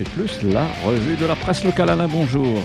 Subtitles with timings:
[0.00, 1.90] 26 septembre, Radio Sud Plus, la revue de la presse locale.
[1.90, 2.58] Alain, bonjour.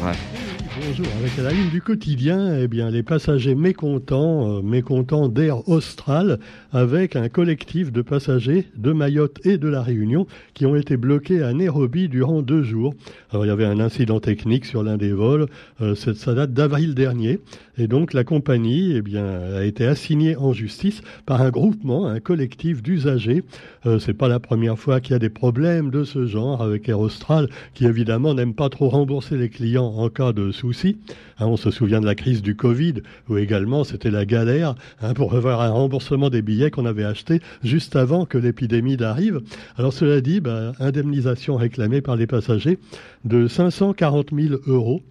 [0.97, 1.11] Bonjour.
[1.19, 6.39] Avec la ligne du quotidien, eh bien, les passagers mécontents, euh, mécontents d'Air Austral,
[6.71, 11.41] avec un collectif de passagers de Mayotte et de la Réunion qui ont été bloqués
[11.41, 12.93] à Nairobi durant deux jours.
[13.31, 15.47] Alors, il y avait un incident technique sur l'un des vols.
[15.81, 17.39] Euh, ça date d'avril dernier.
[17.77, 22.19] Et donc, la compagnie, eh bien, a été assignée en justice par un groupement, un
[22.19, 23.43] collectif d'usagers.
[23.85, 26.87] Euh, c'est pas la première fois qu'il y a des problèmes de ce genre avec
[26.87, 30.51] Air Austral, qui évidemment n'aime pas trop rembourser les clients en cas de
[31.39, 32.95] Hein, on se souvient de la crise du Covid,
[33.29, 37.41] où également c'était la galère hein, pour avoir un remboursement des billets qu'on avait achetés
[37.63, 39.41] juste avant que l'épidémie n'arrive.
[39.77, 42.77] Alors cela dit, bah, indemnisation réclamée par les passagers
[43.23, 45.01] de 540 000 euros.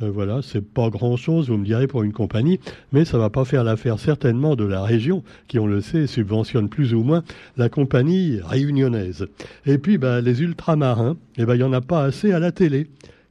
[0.00, 2.60] Euh, voilà, c'est pas grand-chose, vous me direz, pour une compagnie,
[2.92, 6.68] mais ça va pas faire l'affaire certainement de la région, qui, on le sait, subventionne
[6.68, 7.24] plus ou moins
[7.56, 9.26] la compagnie réunionnaise.
[9.66, 12.52] Et puis, bah, les ultramarins, eh ben, il y en a pas assez à la
[12.52, 12.86] télé.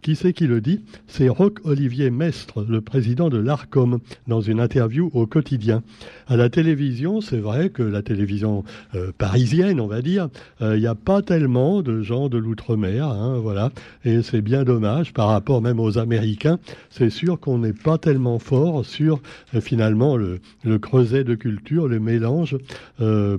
[0.07, 0.79] Qui c'est qui le dit?
[1.07, 5.83] C'est Roch-Olivier Mestre, le président de l'ARCOM, dans une interview au quotidien.
[6.27, 8.63] À la télévision, c'est vrai que la télévision
[8.95, 10.29] euh, parisienne, on va dire,
[10.61, 13.73] euh, il n'y a pas tellement de gens de l'outre-mer, hein, voilà.
[14.05, 16.57] Et c'est bien dommage par rapport même aux Américains.
[16.89, 19.19] C'est sûr qu'on n'est pas tellement fort sur
[19.55, 20.39] euh, finalement le,
[20.79, 22.55] creuset de culture, le mélange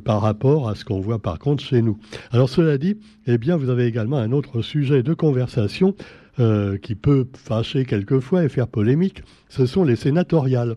[0.04, 1.98] par rapport à ce qu'on voit par contre chez nous.
[2.30, 5.94] Alors cela dit, eh bien, vous avez également un autre sujet de conversation
[6.40, 10.76] euh, qui peut fâcher quelquefois et faire polémique, ce sont les sénatoriales.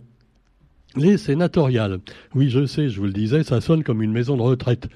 [0.95, 2.00] Les sénatoriales.
[2.36, 4.89] Oui, je sais, je vous le disais, ça sonne comme une maison de retraite.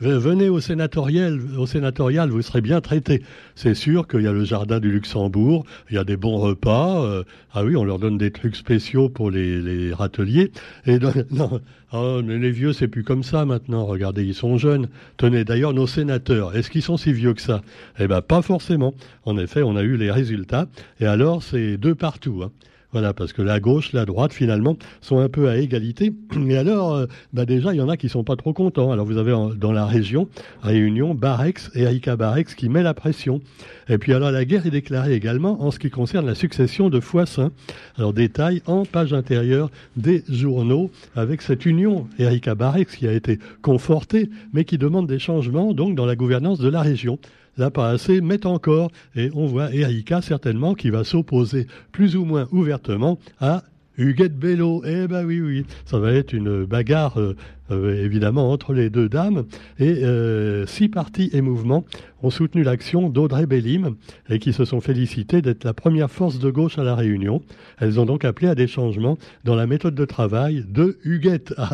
[0.00, 3.22] Venez au sénatorial, au sénatorial, vous serez bien traité.
[3.54, 7.04] C'est sûr qu'il y a le jardin du Luxembourg, il y a des bons repas.
[7.04, 10.50] Euh, ah oui, on leur donne des trucs spéciaux pour les, les râteliers.
[10.86, 10.98] Et
[11.30, 11.60] non,
[11.92, 13.86] oh, les vieux, c'est plus comme ça maintenant.
[13.86, 14.88] Regardez, ils sont jeunes.
[15.16, 17.62] Tenez, d'ailleurs, nos sénateurs, est-ce qu'ils sont si vieux que ça?
[18.00, 18.94] Eh ben, pas forcément.
[19.24, 20.66] En effet, on a eu les résultats.
[20.98, 22.42] Et alors, c'est deux partout.
[22.42, 22.50] Hein.
[22.94, 26.12] Voilà, parce que la gauche, la droite, finalement, sont un peu à égalité.
[26.48, 28.92] Et alors, euh, bah déjà, il y en a qui sont pas trop contents.
[28.92, 30.28] Alors, vous avez dans la région,
[30.62, 33.40] Réunion, Barex, Erika Barex, qui met la pression.
[33.88, 37.00] Et puis, alors, la guerre est déclarée également en ce qui concerne la succession de
[37.00, 37.50] Foissin.
[37.98, 43.40] Alors, détail en page intérieure des journaux avec cette union, Erika Barex, qui a été
[43.60, 47.18] confortée, mais qui demande des changements, donc, dans la gouvernance de la région
[47.56, 48.90] là pas assez, mais encore.
[49.14, 53.62] Et on voit Erika certainement qui va s'opposer plus ou moins ouvertement à
[53.96, 54.82] Huguette Bello.
[54.84, 57.36] Eh ben oui, oui, ça va être une bagarre euh,
[57.70, 59.44] euh, évidemment entre les deux dames.
[59.78, 61.84] Et euh, six partis et mouvements
[62.22, 63.94] ont soutenu l'action d'Audrey Bellim
[64.28, 67.42] et qui se sont félicités d'être la première force de gauche à la Réunion.
[67.78, 71.54] Elles ont donc appelé à des changements dans la méthode de travail de Huguette.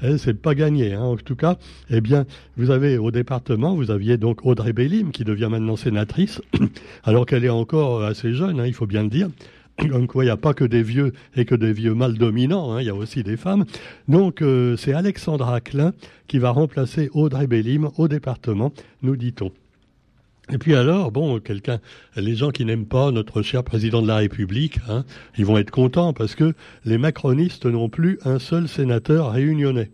[0.00, 1.02] Ah, c'est pas gagné, hein.
[1.02, 1.56] en tout cas.
[1.88, 2.26] Eh bien,
[2.56, 6.42] vous avez au département, vous aviez donc Audrey Bellim qui devient maintenant sénatrice,
[7.04, 9.28] alors qu'elle est encore assez jeune, hein, il faut bien le dire.
[9.78, 12.72] Comme quoi, il n'y a pas que des vieux et que des vieux mâles dominants,
[12.72, 13.64] hein, il y a aussi des femmes.
[14.08, 15.92] Donc, euh, c'est Alexandra Klein
[16.28, 19.50] qui va remplacer Audrey Bellim au département, nous dit-on.
[20.52, 21.80] Et puis alors, bon, quelqu'un,
[22.16, 25.04] les gens qui n'aiment pas notre cher président de la République, hein,
[25.38, 26.52] ils vont être contents parce que
[26.84, 29.90] les macronistes n'ont plus un seul sénateur réunionnais.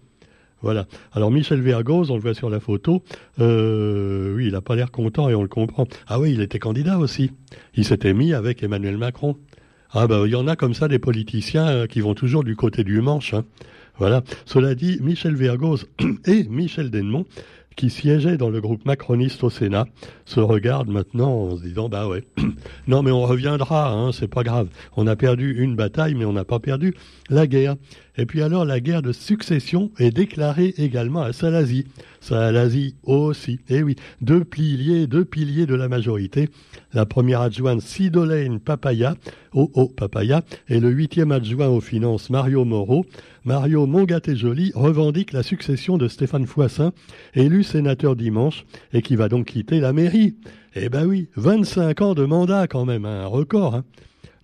[0.62, 0.86] Voilà.
[1.12, 3.02] Alors Michel Vergoz, on le voit sur la photo,
[3.38, 5.86] euh, oui, il n'a pas l'air content et on le comprend.
[6.06, 7.30] Ah oui, il était candidat aussi.
[7.74, 9.36] Il s'était mis avec Emmanuel Macron.
[9.92, 12.54] Ah ben, il y en a comme ça des politiciens euh, qui vont toujours du
[12.54, 13.34] côté du manche.
[13.34, 13.44] Hein.
[13.98, 14.22] Voilà.
[14.46, 15.86] Cela dit, Michel Vergoz
[16.26, 17.26] et Michel Denmont,
[17.74, 19.86] qui siégeaient dans le groupe macroniste au Sénat,
[20.26, 22.24] se regardent maintenant en se disant bah ouais,
[22.86, 24.68] non mais on reviendra, hein, c'est pas grave.
[24.96, 26.94] On a perdu une bataille, mais on n'a pas perdu
[27.28, 27.74] la guerre.
[28.20, 31.86] Et puis alors la guerre de succession est déclarée également à Salazie.
[32.20, 33.60] Salazie aussi.
[33.70, 36.50] Eh oui, deux piliers, deux piliers de la majorité.
[36.92, 39.14] La première adjointe Sidolène Papaya,
[39.54, 43.06] oh oh Papaya, et le huitième adjoint aux finances Mario Moreau.
[43.46, 46.92] Mario Mongaté-Joly revendique la succession de Stéphane Foissin,
[47.32, 50.36] élu sénateur dimanche, et qui va donc quitter la mairie.
[50.74, 53.76] Eh ben oui, 25 ans de mandat quand même, hein, un record.
[53.76, 53.84] Hein.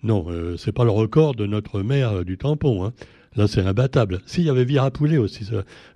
[0.01, 2.83] Non, euh, c'est pas le record de notre maire du tampon.
[2.83, 2.93] Hein.
[3.37, 4.19] Là, c'est imbattable.
[4.25, 5.47] S'il y avait Virapoulet aussi,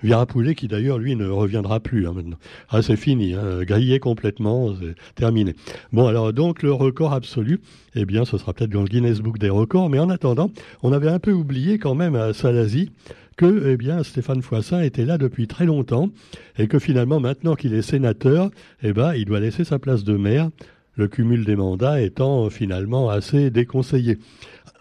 [0.04, 2.38] Virapoulet qui d'ailleurs, lui, ne reviendra plus hein, maintenant.
[2.70, 5.56] Ah, c'est fini, hein, grillé complètement, c'est terminé.
[5.92, 7.60] Bon, alors donc, le record absolu,
[7.96, 10.52] eh bien, ce sera peut-être dans le Guinness Book des records, mais en attendant,
[10.84, 12.92] on avait un peu oublié quand même à Salazie
[13.38, 16.10] que, eh bien, Stéphane Foissin était là depuis très longtemps
[16.60, 18.52] et que finalement, maintenant qu'il est sénateur,
[18.84, 20.50] eh ben, il doit laisser sa place de maire
[20.96, 24.18] le cumul des mandats étant finalement assez déconseillé.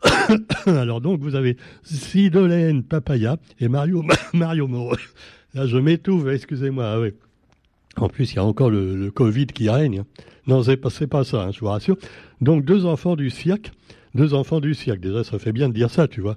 [0.67, 4.05] Alors donc, vous avez Sidolène Papaya et Mario,
[4.35, 4.97] Mario Moreau.
[5.55, 6.85] Là, je m'étouffe, excusez-moi.
[6.87, 10.05] Ah En plus, il y a encore le, Covid qui règne.
[10.47, 11.97] Non, c'est pas, pas ça, hein, je vous rassure.
[12.41, 13.73] Donc, deux enfants du cirque.
[14.14, 15.00] Deux enfants du cirque.
[15.00, 16.37] Déjà, ça fait bien de dire ça, tu vois.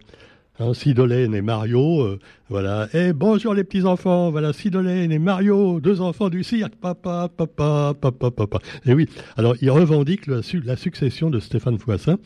[0.59, 2.87] Hein, Sidolène et Mario, euh, voilà.
[2.93, 7.95] Eh bonjour les petits enfants, voilà Sidolène et Mario, deux enfants du cirque, papa, papa,
[7.99, 8.59] papa, papa.
[8.85, 12.19] Et oui, alors ils revendiquent la, la succession de Stéphane Foissin.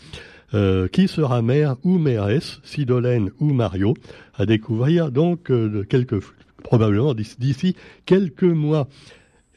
[0.54, 3.96] Euh, qui sera maire ou mairesse, Sidolène ou Mario,
[4.34, 6.24] à découvrir donc euh, quelques,
[6.64, 8.88] probablement d'ici quelques mois.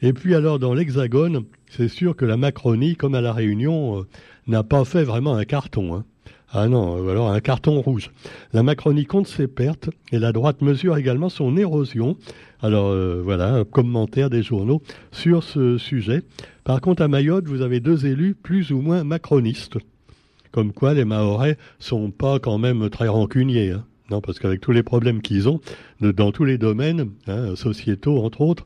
[0.01, 4.05] Et puis alors dans l'Hexagone, c'est sûr que la Macronie, comme à la Réunion,
[4.47, 5.95] n'a pas fait vraiment un carton.
[5.95, 6.05] Hein.
[6.53, 8.11] Ah non, euh, alors un carton rouge.
[8.51, 12.17] La Macronie compte ses pertes et la droite mesure également son érosion.
[12.61, 16.23] Alors euh, voilà, un commentaire des journaux sur ce sujet.
[16.65, 19.77] Par contre, à Mayotte, vous avez deux élus plus ou moins macronistes.
[20.51, 23.71] Comme quoi, les Mahorais sont pas quand même très rancuniers.
[23.71, 23.85] Hein.
[24.09, 25.61] Non, parce qu'avec tous les problèmes qu'ils ont,
[26.01, 28.65] dans tous les domaines, hein, sociétaux entre autres,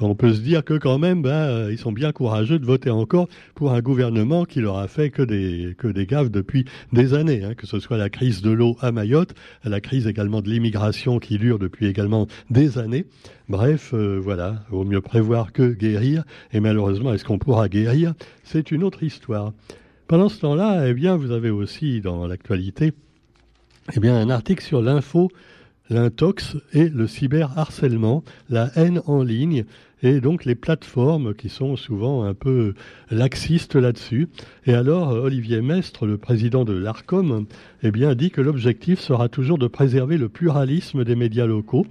[0.00, 2.90] on peut se dire que quand même, ben, euh, ils sont bien courageux de voter
[2.90, 7.14] encore pour un gouvernement qui leur a fait que des, que des gaffes depuis des
[7.14, 10.50] années, hein, que ce soit la crise de l'eau à Mayotte, la crise également de
[10.50, 13.06] l'immigration qui dure depuis également des années.
[13.48, 18.14] Bref, euh, voilà, vaut mieux prévoir que guérir, et malheureusement, est-ce qu'on pourra guérir?
[18.42, 19.52] C'est une autre histoire.
[20.06, 22.92] Pendant ce temps-là, eh vous avez aussi dans l'actualité,
[23.94, 25.30] eh un article sur l'info
[25.90, 29.64] l'intox et le cyberharcèlement, la haine en ligne
[30.02, 32.74] et donc les plateformes qui sont souvent un peu
[33.10, 34.28] laxistes là-dessus.
[34.66, 37.46] Et alors Olivier Mestre, le président de l'Arcom,
[37.82, 41.86] eh dit que l'objectif sera toujours de préserver le pluralisme des médias locaux.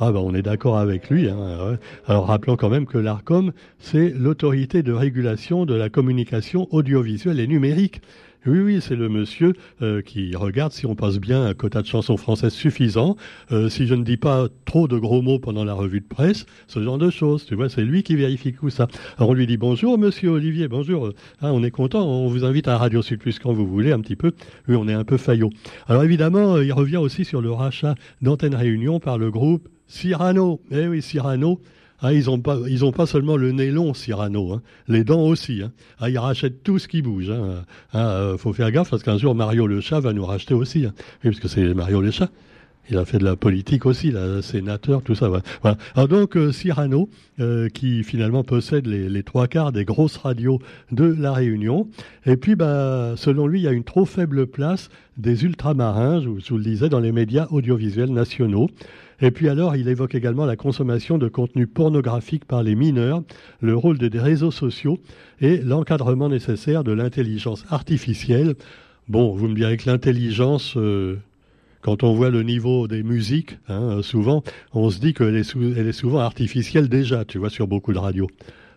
[0.00, 1.28] Ah ben on est d'accord avec lui.
[1.28, 7.40] Hein, alors rappelons quand même que l'ARCOM, c'est l'autorité de régulation de la communication audiovisuelle
[7.40, 8.00] et numérique.
[8.46, 11.86] Oui, oui, c'est le monsieur euh, qui regarde si on passe bien un quota de
[11.88, 13.16] chansons françaises suffisant,
[13.50, 16.46] euh, si je ne dis pas trop de gros mots pendant la revue de presse,
[16.68, 17.44] ce genre de choses.
[17.44, 18.86] Tu vois, c'est lui qui vérifie tout ça.
[19.16, 21.10] Alors on lui dit bonjour, monsieur Olivier, bonjour.
[21.40, 24.00] Ah, on est content, on vous invite à Radio Sud Plus quand vous voulez, un
[24.00, 24.30] petit peu.
[24.68, 25.50] Oui, on est un peu faillot.
[25.88, 30.60] Alors évidemment, euh, il revient aussi sur le rachat d'Antenne Réunion par le groupe Cyrano.
[30.70, 31.60] Eh oui, Cyrano.
[32.00, 34.62] Ah, ils n'ont pas, ils ont pas seulement le nez long, Cyrano, hein.
[34.86, 35.62] les dents aussi.
[35.62, 35.72] Hein.
[35.98, 37.28] Ah, ils rachètent tout ce qui bouge.
[37.28, 37.64] Hein.
[37.92, 40.86] Ah, euh, faut faire gaffe parce qu'un jour Mario le chat va nous racheter aussi,
[40.86, 40.94] hein.
[41.24, 42.30] oui, parce que c'est Mario le chat.
[42.90, 45.28] Il a fait de la politique aussi, là, sénateur, tout ça.
[45.28, 45.76] Voilà.
[45.94, 50.58] Alors donc euh, Cyrano, euh, qui finalement possède les, les, trois quarts des grosses radios
[50.90, 51.88] de la Réunion.
[52.24, 54.88] Et puis, bah, selon lui, il y a une trop faible place
[55.18, 58.68] des ultramarins, je vous le disais, dans les médias audiovisuels nationaux.
[59.20, 63.22] Et puis alors, il évoque également la consommation de contenu pornographique par les mineurs,
[63.60, 64.98] le rôle des réseaux sociaux
[65.40, 68.54] et l'encadrement nécessaire de l'intelligence artificielle.
[69.08, 71.16] Bon, vous me direz que l'intelligence, euh,
[71.82, 74.42] quand on voit le niveau des musiques, hein, souvent,
[74.72, 78.28] on se dit qu'elle est, souvent artificielle déjà, tu vois, sur beaucoup de radios.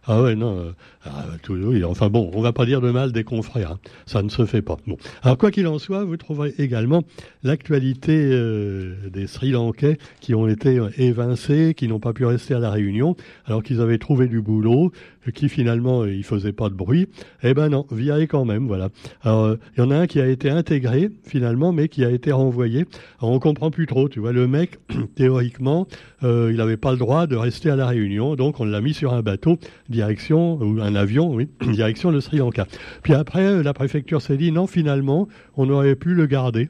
[0.07, 0.57] Ah ouais, non.
[0.57, 0.71] Euh,
[1.05, 3.73] ah, tout, oui, enfin bon, on va pas dire de mal des confrères.
[3.73, 3.79] Hein.
[4.07, 4.77] Ça ne se fait pas.
[4.87, 4.97] Bon.
[5.21, 7.03] Alors quoi qu'il en soit, vous trouverez également
[7.43, 12.59] l'actualité euh, des Sri Lankais qui ont été évincés, qui n'ont pas pu rester à
[12.59, 13.15] la Réunion,
[13.45, 14.91] alors qu'ils avaient trouvé du boulot,
[15.29, 17.07] qui finalement euh, il faisait pas de bruit.
[17.43, 18.89] Eh ben non, via quand même, voilà.
[19.21, 22.09] Alors euh, il y en a un qui a été intégré finalement, mais qui a
[22.09, 22.85] été renvoyé.
[23.19, 24.31] Alors on comprend plus trop, tu vois.
[24.31, 24.79] Le mec,
[25.15, 25.87] théoriquement,
[26.23, 28.93] euh, il n'avait pas le droit de rester à la Réunion, donc on l'a mis
[28.93, 29.57] sur un bateau
[29.89, 32.65] direction ou un avion, oui, direction le Sri Lanka.
[33.03, 36.69] Puis après, la préfecture s'est dit non, finalement, on aurait pu le garder,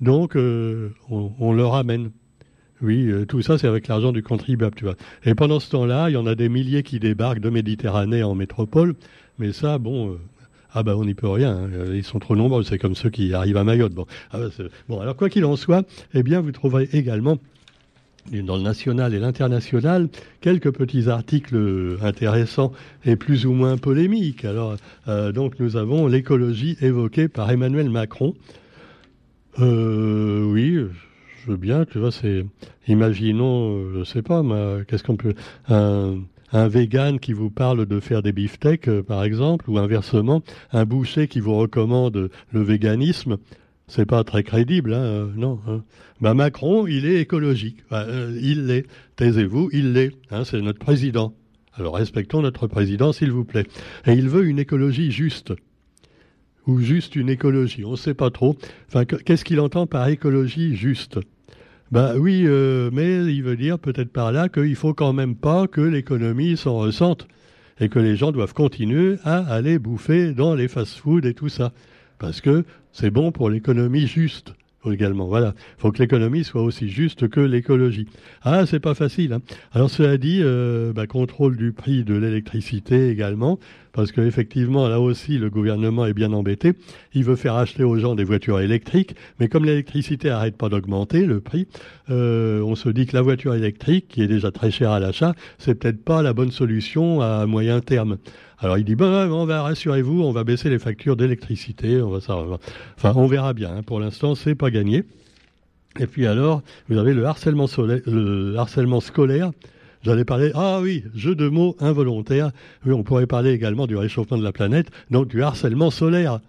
[0.00, 2.10] donc on, on le ramène.
[2.82, 4.96] Oui, euh, tout ça, c'est avec l'argent du contribuable, tu vois.
[5.24, 8.34] Et pendant ce temps-là, il y en a des milliers qui débarquent de Méditerranée en
[8.34, 8.94] métropole.
[9.38, 10.18] Mais ça, bon, euh,
[10.72, 11.54] ah ben on n'y peut rien.
[11.56, 11.70] Hein.
[11.74, 12.62] Euh, ils sont trop nombreux.
[12.62, 13.92] C'est comme ceux qui arrivent à Mayotte.
[13.92, 17.38] Bon, ah bah, bon alors quoi qu'il en soit, eh bien, vous trouverez également
[18.32, 20.08] dans le national et l'international,
[20.42, 22.70] quelques petits articles intéressants
[23.04, 24.44] et plus ou moins polémiques.
[24.44, 24.76] Alors,
[25.32, 28.34] donc, nous avons l'écologie évoquée par Emmanuel Macron.
[29.58, 30.78] Euh, oui,
[31.42, 32.44] je veux bien, tu vois, c'est.
[32.88, 34.42] Imaginons, euh, je sais pas,
[34.86, 35.34] qu'est-ce qu'on peut.
[35.68, 40.42] Un, vegan qui vous parle de faire des beefsteaks, euh, par exemple, ou inversement,
[40.72, 43.38] un boucher qui vous recommande le véganisme,
[43.86, 45.60] c'est pas très crédible, hein, euh, non.
[45.68, 45.84] Hein.
[46.20, 47.84] Bah, Macron, il est écologique.
[47.92, 48.86] il l'est.
[49.16, 50.12] Taisez-vous, il l'est.
[50.30, 51.34] Hein, c'est notre président.
[51.74, 53.66] Alors respectons notre président, s'il vous plaît.
[54.06, 55.52] Et il veut une écologie juste
[56.70, 57.84] ou juste une écologie.
[57.84, 58.56] On ne sait pas trop.
[58.88, 61.18] Enfin, qu'est-ce qu'il entend par écologie juste?
[61.90, 65.66] Ben oui, euh, mais il veut dire peut-être par là qu'il faut quand même pas
[65.66, 67.26] que l'économie s'en ressente
[67.80, 71.72] et que les gens doivent continuer à aller bouffer dans les fast-foods et tout ça.
[72.18, 74.54] Parce que c'est bon pour l'économie juste.
[74.90, 75.26] également.
[75.26, 78.06] Voilà, faut que l'économie soit aussi juste que l'écologie.
[78.42, 79.32] Ah, c'est pas facile.
[79.32, 79.40] Hein.
[79.72, 83.58] Alors cela dit, euh, bah, contrôle du prix de l'électricité également,
[83.92, 86.74] parce qu'effectivement là aussi le gouvernement est bien embêté.
[87.14, 91.26] Il veut faire acheter aux gens des voitures électriques, mais comme l'électricité arrête pas d'augmenter
[91.26, 91.66] le prix,
[92.10, 95.34] euh, on se dit que la voiture électrique, qui est déjà très chère à l'achat,
[95.58, 98.18] c'est peut-être pas la bonne solution à moyen terme.
[98.58, 102.20] Alors il dit bon, on va rassurez-vous, on va baisser les factures d'électricité, on va
[102.20, 102.36] ça,
[102.96, 103.76] enfin on verra bien.
[103.76, 103.82] Hein.
[103.82, 105.04] Pour l'instant, c'est pas gagné.
[105.98, 109.50] Et puis alors, vous avez le harcèlement, le harcèlement scolaire.
[110.02, 112.52] J'allais parler, ah oui, jeu de mots involontaire.
[112.86, 116.40] Oui, on pourrait parler également du réchauffement de la planète, donc du harcèlement solaire.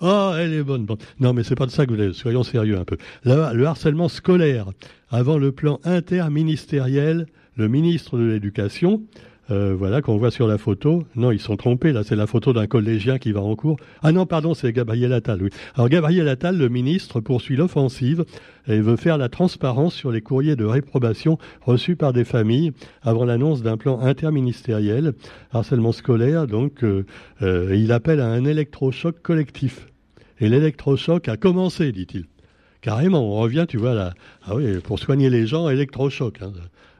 [0.00, 0.86] Ah, elle est bonne.
[1.20, 2.12] Non, mais c'est pas de ça que vous voulez.
[2.12, 2.96] Soyons sérieux un peu.
[3.24, 4.66] Le harcèlement scolaire.
[5.10, 9.02] Avant le plan interministériel, le ministre de l'Éducation
[9.50, 11.04] euh, voilà, qu'on voit sur la photo.
[11.16, 13.76] Non, ils sont trompés, là, c'est la photo d'un collégien qui va en cours.
[14.02, 15.50] Ah non, pardon, c'est Gabriel Attal, oui.
[15.74, 18.24] Alors, Gabriel Attal, le ministre, poursuit l'offensive
[18.68, 22.72] et veut faire la transparence sur les courriers de réprobation reçus par des familles
[23.02, 25.12] avant l'annonce d'un plan interministériel,
[25.52, 27.04] harcèlement scolaire, donc, euh,
[27.42, 29.88] euh, il appelle à un électrochoc collectif.
[30.40, 32.26] Et l'électrochoc a commencé, dit-il.
[32.82, 34.12] Carrément, on revient, tu vois, là.
[34.44, 36.42] Ah oui, pour soigner les gens, électrochoc.
[36.42, 36.52] Hein.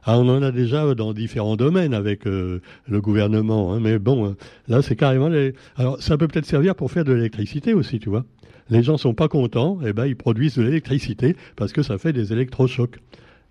[0.05, 4.27] Ah, on en a déjà dans différents domaines avec euh, le gouvernement, hein, mais bon,
[4.27, 4.33] euh,
[4.67, 5.53] là c'est carrément les...
[5.77, 8.25] Alors ça peut peut-être servir pour faire de l'électricité aussi, tu vois.
[8.69, 11.97] Les gens sont pas contents, et eh ben ils produisent de l'électricité parce que ça
[11.97, 12.97] fait des électrochocs.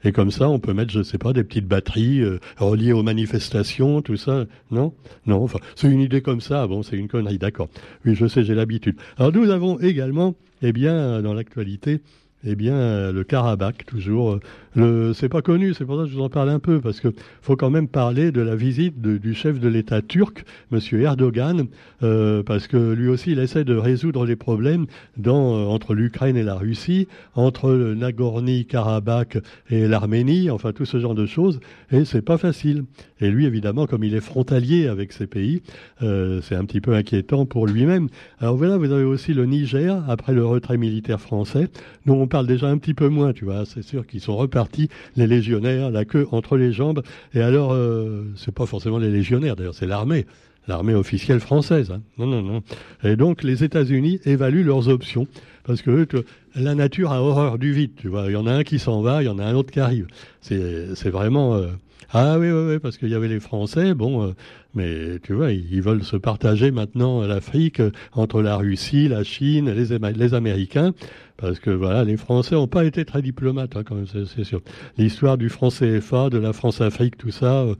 [0.04, 3.02] Et comme ça, on peut mettre, je sais pas, des petites batteries euh, reliées aux
[3.02, 4.46] manifestations, tout ça.
[4.70, 4.94] Non?
[5.26, 6.66] Non, enfin, c'est une idée comme ça.
[6.66, 7.68] Bon, c'est une connerie, d'accord.
[8.04, 8.96] Oui, je sais, j'ai l'habitude.
[9.16, 12.00] Alors nous avons également, eh bien, dans l'actualité,
[12.44, 14.38] eh bien, le Karabakh, toujours.
[14.74, 17.00] Le, c'est pas connu, c'est pour ça que je vous en parle un peu, parce
[17.00, 17.08] que
[17.42, 21.66] faut quand même parler de la visite du chef de l'État turc, Monsieur Erdogan,
[22.02, 24.86] euh, parce que lui aussi, il essaie de résoudre les problèmes
[25.26, 25.30] euh,
[25.66, 31.26] entre l'Ukraine et la Russie, entre le Nagorno-Karabakh et l'Arménie, enfin tout ce genre de
[31.26, 32.84] choses, et c'est pas facile.
[33.20, 35.62] Et lui, évidemment, comme il est frontalier avec ces pays,
[36.02, 38.08] euh, c'est un petit peu inquiétant pour lui-même.
[38.40, 41.68] Alors voilà, vous avez aussi le Niger, après le retrait militaire français,
[42.06, 43.64] dont on parle déjà un petit peu moins, tu vois.
[43.66, 47.02] C'est sûr qu'ils sont repartis, les légionnaires, la queue entre les jambes.
[47.34, 50.24] Et alors, euh, c'est pas forcément les légionnaires, d'ailleurs, c'est l'armée
[50.68, 51.90] l'armée officielle française.
[51.90, 52.02] Hein.
[52.18, 52.62] Non, non, non.
[53.02, 55.26] Et donc les États-Unis évaluent leurs options
[55.64, 56.06] parce que
[56.54, 57.90] la nature a horreur du vide.
[57.96, 59.54] Tu vois, il y en a un qui s'en va, il y en a un
[59.56, 60.06] autre qui arrive.
[60.40, 61.66] C'est vraiment euh,
[62.14, 64.32] ah oui, oui, oui, parce qu'il y avait les Français, bon, euh,
[64.74, 70.34] mais tu vois, ils, veulent se partager maintenant l'Afrique entre la Russie, la Chine, les,
[70.34, 70.92] Américains,
[71.36, 74.62] parce que voilà, les Français n'ont pas été très diplomates, hein, quand même, c'est sûr.
[74.96, 77.62] L'histoire du franc CFA, de la France-Afrique, tout ça.
[77.62, 77.74] Euh,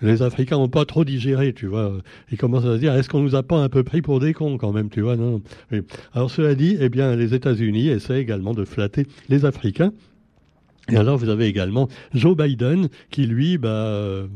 [0.00, 1.92] les Africains n'ont pas trop digéré, tu vois.
[2.32, 4.32] Ils commencent à se dire, est-ce qu'on nous a pas un peu pris pour des
[4.32, 5.42] cons quand même, tu vois non.
[6.12, 9.92] Alors cela dit, eh bien, les États-Unis essaient également de flatter les Africains
[10.88, 14.26] et alors, vous avez également Joe Biden, qui lui, bah, euh,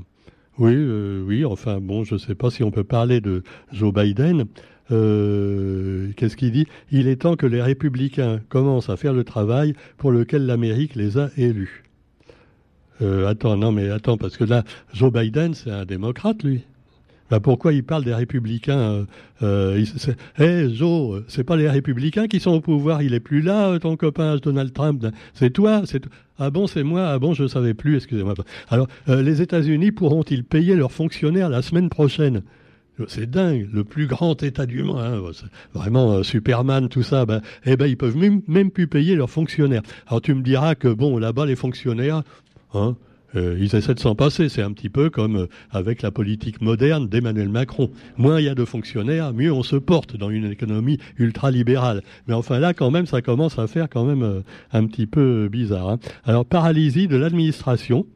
[0.59, 3.93] oui, euh, oui, enfin, bon, je ne sais pas si on peut parler de Joe
[3.93, 4.47] Biden.
[4.91, 6.67] Euh, Qu'est-ce qu'il dit?
[6.91, 11.19] Il est temps que les républicains commencent à faire le travail pour lequel l'Amérique les
[11.19, 11.85] a élus.
[13.03, 16.63] Euh, attends, non, mais attends, parce que là, Joe Biden, c'est un démocrate, lui.
[17.31, 19.05] Bah pourquoi il parle des républicains euh,
[19.43, 19.85] euh,
[20.39, 23.79] hey, Joe, c'est pas les républicains qui sont au pouvoir, il est plus là, euh,
[23.79, 25.05] ton copain Donald Trump.
[25.35, 26.05] C'est toi, c'est
[26.39, 28.35] ah bon, c'est moi, ah bon, je savais plus, excusez-moi.
[28.69, 32.43] Alors, euh, les États-Unis pourront-ils payer leurs fonctionnaires la semaine prochaine?
[33.09, 35.21] C'est dingue, le plus grand État du monde, hein,
[35.75, 37.27] vraiment Superman, tout ça.
[37.27, 39.83] Ben, eh ben, ils peuvent même, même plus payer leurs fonctionnaires.
[40.07, 42.23] Alors tu me diras que bon, là-bas, les fonctionnaires,
[42.73, 42.97] hein,
[43.37, 44.49] euh, ils essaient de s'en passer.
[44.49, 47.91] C'est un petit peu comme euh, avec la politique moderne d'Emmanuel Macron.
[48.17, 52.03] Moins il y a de fonctionnaires, mieux on se porte dans une économie ultralibérale.
[52.27, 54.41] Mais enfin là, quand même, ça commence à faire quand même euh,
[54.73, 55.91] un petit peu bizarre.
[55.91, 55.99] Hein.
[56.25, 58.07] Alors, paralysie de l'administration.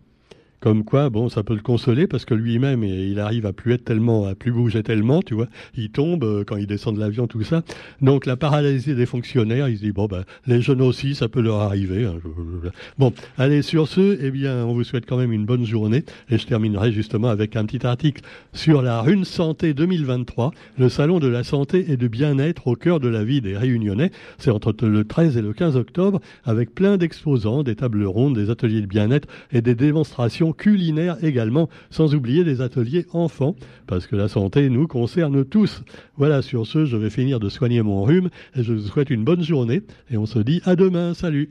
[0.60, 3.84] Comme quoi, bon, ça peut le consoler parce que lui-même, il arrive à plus être
[3.84, 5.46] tellement, à plus bouger tellement, tu vois.
[5.74, 7.62] Il tombe euh, quand il descend de l'avion, tout ça.
[8.02, 11.40] Donc la paralysie des fonctionnaires, il se dit bon ben les jeunes aussi, ça peut
[11.40, 12.04] leur arriver.
[12.04, 12.16] Hein,
[12.98, 16.36] bon, allez sur ce, eh bien, on vous souhaite quand même une bonne journée et
[16.36, 21.28] je terminerai justement avec un petit article sur la Rune Santé 2023, le salon de
[21.28, 24.10] la santé et de bien-être au cœur de la vie des Réunionnais.
[24.36, 28.50] C'est entre le 13 et le 15 octobre avec plein d'exposants, des tables rondes, des
[28.50, 34.16] ateliers de bien-être et des démonstrations culinaire également, sans oublier des ateliers enfants, parce que
[34.16, 35.82] la santé nous concerne tous.
[36.16, 39.24] Voilà, sur ce, je vais finir de soigner mon rhume et je vous souhaite une
[39.24, 41.14] bonne journée et on se dit à demain.
[41.14, 41.50] Salut